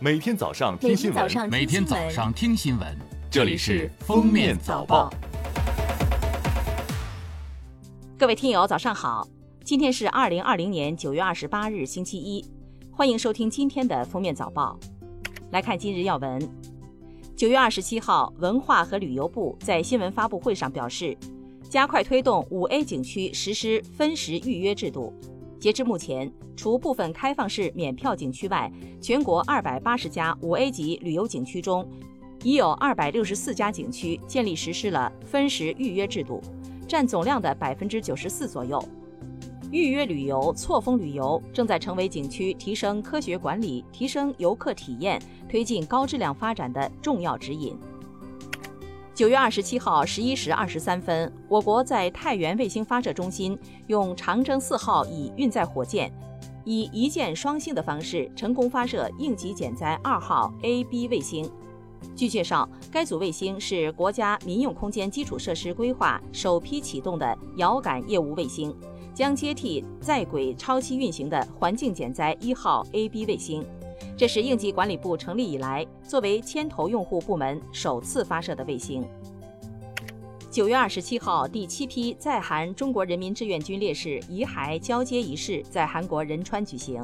[0.00, 2.96] 每天早上听新闻，每天早上听新闻，
[3.28, 5.10] 这里是《封面早报》。
[8.16, 9.26] 各位听友，早上好！
[9.64, 12.44] 今天是二零二零年九月二十八日，星期一，
[12.92, 14.78] 欢迎收听今天的《封面早报》。
[15.50, 16.48] 来看今日要闻。
[17.34, 21.16] 九月二十七号，文化和旅游部在新闻发布会上表示，
[21.68, 25.12] 加快推动五 A 景区实施分时预约制度。
[25.60, 28.70] 截至目前，除部分开放式免票景区外，
[29.00, 31.84] 全国二百八十家五 A 级旅游景区中，
[32.44, 36.40] 已有二百六十四家景区建立实施了分时预约制度，
[36.86, 38.82] 占总量的百分之九十四左右。
[39.72, 47.76] 预约旅游、错峰旅游正在成为景区提升科学管理、提升游客体验、推进高质量发展的重要指引。
[49.18, 53.58] 九月二十七号十一时二十三分，我国在太原卫星发射中心
[53.88, 56.08] 用长征四号乙运载火箭，
[56.64, 61.50] 以一箭双星的方式成功发射应急减灾二号 A、B 卫星。
[62.14, 68.72] 据介绍，该组卫星是国家民用空间基础设施规划首批启动的遥感业务卫星，
[69.12, 73.66] 将接替在轨超期运行的环境减灾一号 A、B 卫星。
[74.18, 79.06] 这是应急管理部成立以来作为牵头用户部门首次发射的卫星。
[80.50, 87.00] 九月二十七号，第七批在韩中国人民志愿军烈士遗骸交接仪式在韩国仁川举行。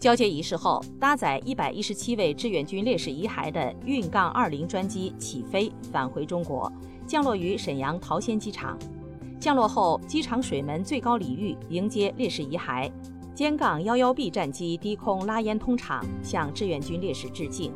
[0.00, 6.72] 交接仪式后，搭载一百一十七位志愿军烈士遗骸的运杠二零专机起飞返回中国，
[7.06, 8.76] 降落于沈阳桃仙机场。
[9.38, 12.90] 降落后，机场水门最高礼遇迎接烈士遗骸。
[13.38, 17.72] 歼杠幺幺 B 战机低空拉烟通场，向志愿军烈士致敬。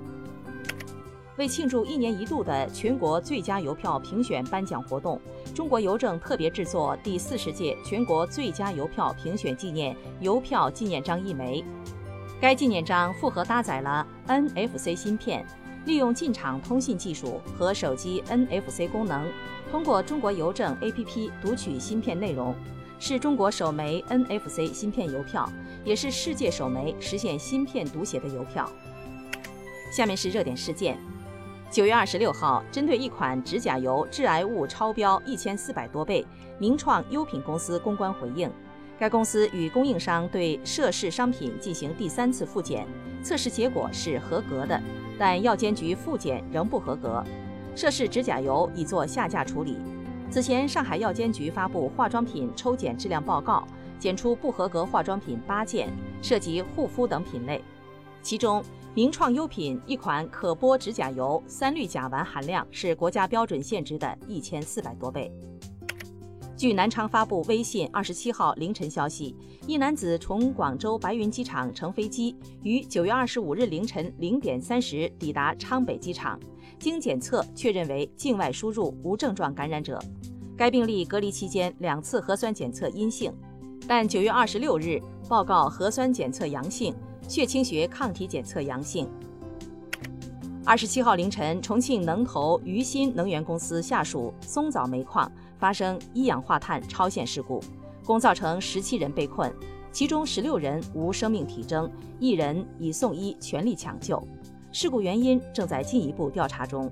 [1.39, 5.21] 为庆祝一年一度的全国最佳邮票评选颁奖活动，
[5.55, 11.65] 中国邮政特别制作第四十届全国最佳邮票评选纪念邮票纪念章一枚。
[12.41, 15.47] 该纪念章复合搭载了 NFC 芯片，
[15.87, 19.29] 利用进场通信技术和手机 NFC 功能，
[19.71, 22.53] 通过中国邮政 APP 读取芯片内容。
[23.05, 25.51] 是中国首枚 NFC 芯片邮票，
[25.85, 28.71] 也是世界首枚实现芯片读写的邮票。
[29.91, 30.97] 下面是热点事件：
[31.69, 36.25] 九月二十六号，针对一款指甲油致癌物超标一千四百多倍，
[36.61, 38.49] 名创优品公司公关回应，
[38.97, 42.87] 该公司与供应商对涉事商品进行第三次复检，
[43.21, 44.81] 测试结果是合格的，
[45.19, 47.25] 但药监局复检仍不合格，
[47.75, 49.77] 涉事指甲油已做下架处理。
[50.33, 55.91] 此前，上海药监局发布化妆品抽检质量报告，检出不合格化妆品八件，
[56.23, 57.63] 涉及护肤等品类。
[58.23, 65.31] 其中，名创优品一款可剥指甲油三氯甲烷含量是国家标准限值的一千四百多倍。
[66.63, 69.35] 据南昌发布微信二十七号凌晨消息，
[69.67, 76.39] 一男子从广州白云机场乘飞机，于九月二十五日凌晨零点三十抵达昌北机场。
[76.79, 79.99] 经检测确认为境外输入无症状感染者，
[80.57, 83.35] 该病例隔离期间两次核酸检测阴性，
[83.89, 86.95] 但九月二十六日报告核酸检测阳性，
[87.27, 89.11] 血清学抗体检测阳性。
[90.65, 95.29] 二十七号凌晨，重庆能投渝新能源公司下属松藻煤矿
[95.63, 97.63] 发生一氧化碳超限事故，
[98.05, 99.55] 共造成十七人被困，
[99.93, 104.21] 其中十六人无生命体征，一人已送医全力抢救。
[104.73, 106.91] 事故原因正在进一步调查中。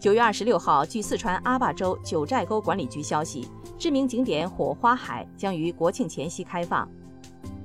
[0.00, 3.46] 九月二十六号，据四川阿坝州九寨沟管理局消息，
[3.78, 6.88] 知名景点火花海将于国庆前夕开放。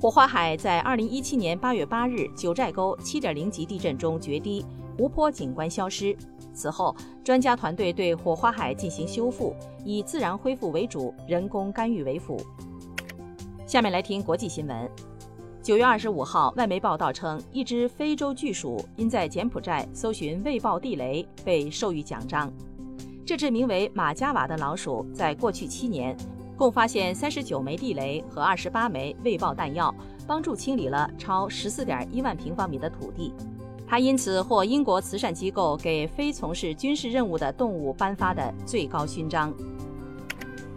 [0.02, 4.66] 火花海在二零一七年八月八日九寨沟七点零级地震中决堤，
[5.00, 6.14] 湖泊景观消失。
[6.54, 6.94] 此后，
[7.24, 9.56] 专家团队对火花海进行修复，
[9.86, 12.38] 以自然恢复为主，人工干预为辅。
[13.66, 14.92] 下面来听国际新闻。
[15.64, 22.52] 九月二十五号，外媒报道称，一只非洲巨鼠因在柬埔寨搜寻未爆地雷被授予奖章。
[23.26, 26.14] 这只名为马加瓦的老鼠，在过去七年
[26.58, 29.96] 共发现三十九枚地雷和二十八枚未爆弹药，
[30.28, 33.34] 帮助清理了超十四点一万平方米的土地。
[33.90, 39.52] 他因此获英国慈善机构给非从事军事任务的动物颁发的最高勋章。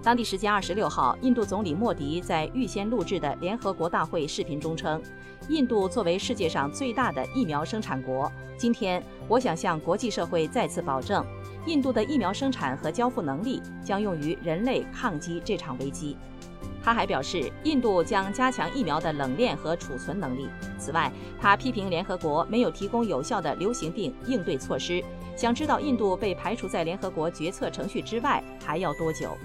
[0.03, 5.01] 当地时间二十六号，印度总理莫迪在预先录制的联合国大会视频中称，
[5.51, 11.23] 印度作为世界上最大的疫苗生产国，今天我想向国际社会再次保证，
[11.67, 16.17] 印度的疫苗生产和交付能力将用于人类抗击这场危机。
[16.85, 20.49] 他还表示，印度将加强疫苗的冷链和储存能力。
[20.79, 25.01] 此外，他批评联合国没有提供有效的流行病应对措施，
[25.37, 29.37] 想知道印度被排除在联合国决策程序之外还要多久。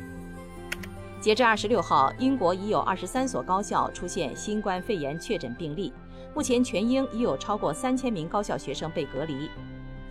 [1.21, 5.93] 截至二十六号，英国已有二十三所高校出现新冠肺炎确诊病例。
[6.33, 9.49] 目前全英已有超过三千名高校学生被隔离，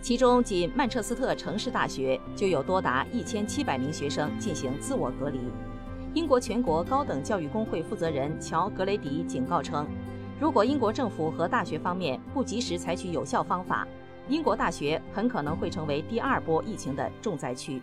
[0.01, 5.39] 其中仅曼彻斯特城市大学就有多达一千七百名学生进行自我隔离。
[6.13, 9.85] 英国全国高等教育工会负责人乔·格雷迪警告称，
[10.39, 13.87] 如果英国政府和大学方面不及时采取有效方法，
[14.29, 17.81] 英国大学很可能会成为第二波疫情的重灾区。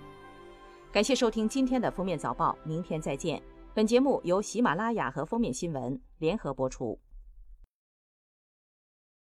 [0.91, 3.41] 感谢收听今天的封面早报，明天再见。
[3.75, 6.99] 本节目由喜马拉雅和封面新闻联合播出。